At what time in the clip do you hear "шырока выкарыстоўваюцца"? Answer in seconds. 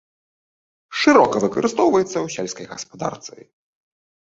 1.01-2.13